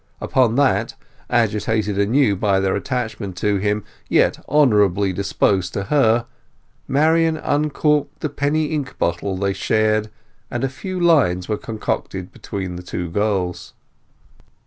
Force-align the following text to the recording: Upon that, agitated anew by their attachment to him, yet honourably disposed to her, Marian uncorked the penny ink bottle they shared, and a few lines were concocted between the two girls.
Upon 0.19 0.55
that, 0.55 0.95
agitated 1.29 1.99
anew 1.99 2.35
by 2.35 2.59
their 2.59 2.75
attachment 2.75 3.37
to 3.37 3.57
him, 3.57 3.83
yet 4.09 4.43
honourably 4.49 5.13
disposed 5.13 5.73
to 5.75 5.83
her, 5.83 6.25
Marian 6.87 7.37
uncorked 7.37 8.21
the 8.21 8.29
penny 8.29 8.65
ink 8.73 8.97
bottle 8.97 9.37
they 9.37 9.53
shared, 9.53 10.09
and 10.49 10.63
a 10.63 10.69
few 10.69 10.99
lines 10.99 11.47
were 11.47 11.55
concocted 11.55 12.31
between 12.31 12.77
the 12.77 12.81
two 12.81 13.11
girls. 13.11 13.73